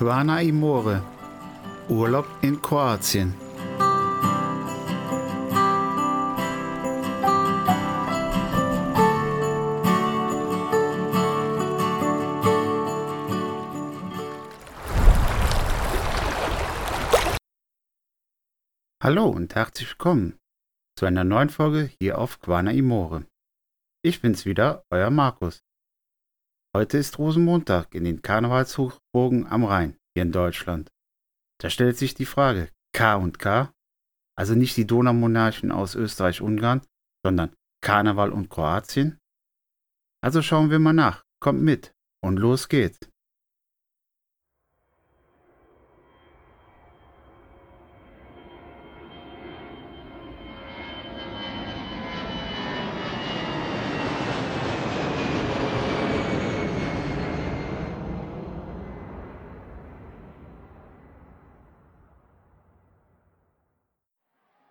Quana 0.00 0.40
Imore. 0.40 1.02
Urlaub 1.90 2.26
in 2.40 2.62
Kroatien. 2.62 3.34
Hallo 19.02 19.28
und 19.28 19.54
herzlich 19.54 19.90
willkommen 19.90 20.38
zu 20.98 21.04
einer 21.04 21.24
neuen 21.24 21.50
Folge 21.50 21.90
hier 22.00 22.16
auf 22.16 22.40
Quana 22.40 22.70
Imore. 22.70 23.26
Ich 24.02 24.22
bin's 24.22 24.46
wieder, 24.46 24.82
euer 24.88 25.10
Markus. 25.10 25.60
Heute 26.72 26.98
ist 26.98 27.18
Rosenmontag 27.18 27.96
in 27.96 28.04
den 28.04 28.22
Karnevalshochburgen 28.22 29.48
am 29.48 29.64
Rhein, 29.64 29.96
hier 30.20 30.26
in 30.26 30.32
Deutschland. 30.32 30.90
Da 31.60 31.70
stellt 31.70 31.96
sich 31.96 32.14
die 32.14 32.26
Frage, 32.26 32.68
K 32.94 33.16
und 33.16 33.38
K, 33.38 33.72
also 34.36 34.54
nicht 34.54 34.76
die 34.76 34.86
Donaumonarchen 34.86 35.72
aus 35.72 35.94
Österreich-Ungarn, 35.94 36.82
sondern 37.24 37.54
Karneval 37.82 38.30
und 38.30 38.50
Kroatien? 38.50 39.18
Also 40.22 40.42
schauen 40.42 40.70
wir 40.70 40.78
mal 40.78 40.92
nach, 40.92 41.22
kommt 41.42 41.62
mit 41.62 41.92
und 42.22 42.38
los 42.38 42.68
geht's. 42.68 43.09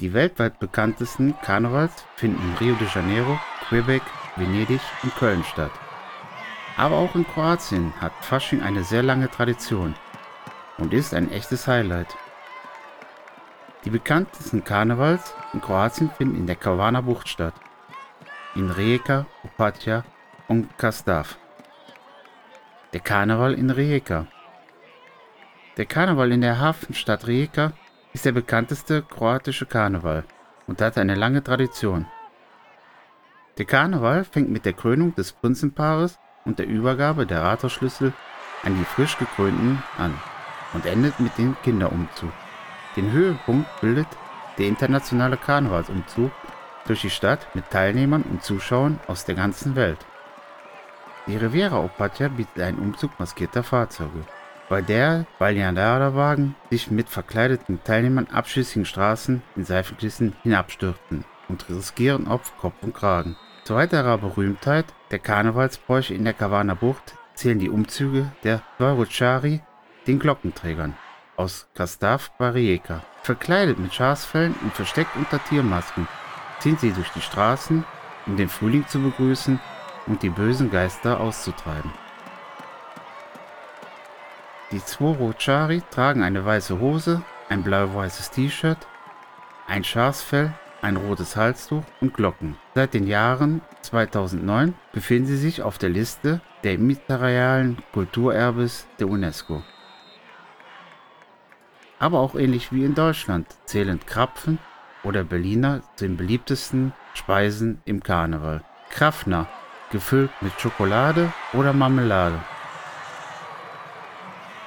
Die 0.00 0.14
weltweit 0.14 0.58
bekanntesten 0.58 1.34
Karnevals 1.42 1.92
finden 2.16 2.42
in 2.42 2.56
Rio 2.56 2.74
de 2.76 2.88
Janeiro, 2.88 3.38
Quebec, 3.68 4.02
Venedig 4.36 4.80
und 5.02 5.14
Köln 5.16 5.44
statt. 5.44 5.72
Aber 6.78 6.96
auch 6.96 7.14
in 7.14 7.26
Kroatien 7.26 7.92
hat 8.00 8.12
Fasching 8.22 8.62
eine 8.62 8.82
sehr 8.82 9.02
lange 9.02 9.30
Tradition 9.30 9.94
und 10.78 10.94
ist 10.94 11.12
ein 11.12 11.30
echtes 11.30 11.66
Highlight. 11.66 12.16
Die 13.84 13.90
bekanntesten 13.90 14.64
Karnevals 14.64 15.34
in 15.52 15.60
Kroatien 15.60 16.10
finden 16.10 16.36
in 16.36 16.46
der 16.46 16.56
Kawana 16.56 17.02
Bucht 17.02 17.28
statt, 17.28 17.54
in 18.54 18.70
Rijeka, 18.70 19.26
Opatja 19.44 20.04
und 20.48 20.78
Kastav. 20.78 21.36
Der 22.94 23.00
Karneval 23.00 23.52
in 23.52 23.68
Rijeka. 23.68 24.26
Der 25.76 25.84
Karneval 25.84 26.32
in 26.32 26.40
der 26.40 26.58
Hafenstadt 26.58 27.26
Rijeka 27.26 27.72
ist 28.12 28.24
der 28.24 28.32
bekannteste 28.32 29.02
kroatische 29.02 29.66
Karneval 29.66 30.24
und 30.66 30.80
hat 30.80 30.98
eine 30.98 31.14
lange 31.14 31.42
Tradition. 31.42 32.06
Der 33.58 33.66
Karneval 33.66 34.24
fängt 34.24 34.50
mit 34.50 34.64
der 34.64 34.72
Krönung 34.72 35.14
des 35.14 35.32
Prinzenpaares 35.32 36.18
und 36.44 36.58
der 36.58 36.66
Übergabe 36.66 37.26
der 37.26 37.42
Rathausschlüssel 37.42 38.12
an 38.62 38.76
die 38.78 38.84
frisch 38.84 39.18
gekrönten 39.18 39.82
an 39.98 40.14
und 40.72 40.86
endet 40.86 41.20
mit 41.20 41.36
dem 41.38 41.56
Kinderumzug. 41.62 42.32
Den 42.96 43.12
Höhepunkt 43.12 43.68
bildet 43.80 44.08
der 44.58 44.66
internationale 44.66 45.36
Karnevalsumzug 45.36 46.32
durch 46.86 47.02
die 47.02 47.10
Stadt 47.10 47.54
mit 47.54 47.70
Teilnehmern 47.70 48.22
und 48.22 48.42
Zuschauern 48.42 48.98
aus 49.06 49.24
der 49.24 49.34
ganzen 49.34 49.76
Welt. 49.76 50.04
Die 51.26 51.36
Riviera 51.36 51.78
Opatja 51.78 52.28
bietet 52.28 52.60
einen 52.62 52.78
Umzug 52.78 53.18
maskierter 53.20 53.62
Fahrzeuge 53.62 54.24
bei 54.70 54.80
der 54.80 55.26
Baljanada-Wagen 55.40 56.54
sich 56.70 56.92
mit 56.92 57.08
verkleideten 57.08 57.80
Teilnehmern 57.82 58.28
abschüssigen 58.32 58.86
Straßen 58.86 59.42
in 59.56 59.64
Seifenkissen 59.64 60.34
hinabstürzen 60.44 61.24
und 61.48 61.68
riskieren 61.68 62.28
auf 62.28 62.56
Kopf 62.56 62.76
und 62.80 62.94
Kragen. 62.94 63.36
Zu 63.64 63.74
weiterer 63.74 64.16
Berühmtheit 64.16 64.86
der 65.10 65.18
Karnevalsbräuche 65.18 66.14
in 66.14 66.24
der 66.24 66.34
Kawana 66.34 66.74
Bucht 66.74 67.16
zählen 67.34 67.58
die 67.58 67.68
Umzüge 67.68 68.30
der 68.44 68.62
Dvorochari, 68.78 69.60
den 70.06 70.20
Glockenträgern, 70.20 70.94
aus 71.36 71.66
Kastav 71.74 72.30
bei 72.38 72.50
Rijeka. 72.50 73.02
Verkleidet 73.22 73.80
mit 73.80 73.92
Schafsfällen 73.92 74.54
und 74.62 74.72
versteckt 74.72 75.16
unter 75.16 75.42
Tiermasken 75.44 76.06
ziehen 76.60 76.76
sie 76.78 76.92
durch 76.92 77.10
die 77.10 77.20
Straßen, 77.20 77.84
um 78.26 78.36
den 78.36 78.48
Frühling 78.48 78.86
zu 78.86 79.00
begrüßen 79.00 79.58
und 80.06 80.22
die 80.22 80.30
bösen 80.30 80.70
Geister 80.70 81.18
auszutreiben. 81.18 81.90
Die 84.72 84.84
Zwoorochari 84.84 85.82
tragen 85.90 86.22
eine 86.22 86.44
weiße 86.44 86.78
Hose, 86.78 87.22
ein 87.48 87.64
blau-weißes 87.64 88.30
T-Shirt, 88.30 88.78
ein 89.66 89.82
Schafsfell, 89.82 90.52
ein 90.80 90.96
rotes 90.96 91.34
Halstuch 91.34 91.82
und 92.00 92.14
Glocken. 92.14 92.56
Seit 92.76 92.94
den 92.94 93.08
Jahren 93.08 93.62
2009 93.82 94.74
befinden 94.92 95.26
sie 95.26 95.36
sich 95.36 95.62
auf 95.62 95.78
der 95.78 95.88
Liste 95.88 96.40
der 96.62 96.74
immaterialen 96.74 97.78
Kulturerbes 97.92 98.86
der 99.00 99.08
UNESCO. 99.08 99.64
Aber 101.98 102.20
auch 102.20 102.36
ähnlich 102.36 102.72
wie 102.72 102.84
in 102.84 102.94
Deutschland 102.94 103.48
zählen 103.64 103.98
Krapfen 104.06 104.60
oder 105.02 105.24
Berliner 105.24 105.82
zu 105.96 106.04
den 106.04 106.16
beliebtesten 106.16 106.92
Speisen 107.14 107.82
im 107.86 108.04
Karneval. 108.04 108.62
Krafner, 108.90 109.48
gefüllt 109.90 110.30
mit 110.40 110.52
Schokolade 110.60 111.32
oder 111.54 111.72
Marmelade. 111.72 112.40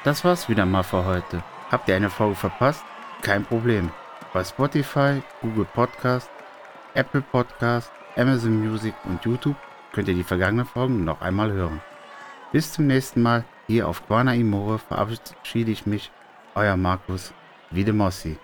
Das 0.03 0.25
war's 0.25 0.50
wieder 0.50 0.66
mal 0.66 0.84
für 0.84 1.06
heute. 1.06 1.41
Habt 1.72 1.88
ihr 1.88 1.96
eine 1.96 2.09
Folge 2.09 2.36
verpasst? 2.36 2.84
Kein 3.22 3.46
Problem. 3.46 3.90
Bei 4.34 4.44
Spotify, 4.44 5.22
Google 5.41 5.66
Podcast, 5.74 6.30
Apple 6.94 7.22
Podcast, 7.22 7.90
Amazon 8.18 8.59
Music 8.59 8.94
und 9.06 9.24
YouTube 9.24 9.56
könnt 9.94 10.09
ihr 10.09 10.14
die 10.14 10.25
vergangenen 10.25 10.66
Folgen 10.66 11.06
noch 11.06 11.22
einmal 11.22 11.53
hören. 11.53 11.81
Bis 12.52 12.74
zum 12.74 12.88
nächsten 12.88 13.22
Mal 13.22 13.46
hier 13.66 13.88
auf 13.88 14.06
Quana 14.06 14.34
Imore 14.36 14.78
verabschiede 14.78 15.72
ich 15.72 15.86
mich, 15.86 16.12
euer 16.53 16.75
Markus 16.75 17.34
Wiedemossi. 17.72 18.38